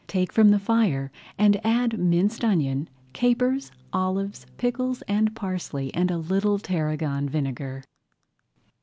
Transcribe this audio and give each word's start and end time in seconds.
Take 0.07 0.31
from 0.33 0.49
the 0.49 0.57
fire, 0.57 1.11
and 1.37 1.63
add 1.63 1.99
minced 1.99 2.43
onion, 2.43 2.89
capers, 3.13 3.71
olives, 3.93 4.47
pickles, 4.57 5.03
and 5.03 5.35
parsley 5.35 5.93
and 5.93 6.09
a 6.09 6.17
little 6.17 6.57
tarragon 6.57 7.29
vinegar. 7.29 7.83